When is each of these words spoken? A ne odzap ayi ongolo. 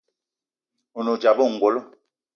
A 0.97 0.99
ne 1.03 1.09
odzap 1.15 1.37
ayi 1.39 1.47
ongolo. 1.49 1.81